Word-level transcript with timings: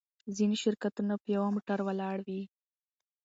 ځینې 0.35 0.55
شرکتونه 0.63 1.13
په 1.21 1.27
یوه 1.35 1.47
موټر 1.55 1.79
ولاړ 1.83 2.17
وي. 2.27 2.41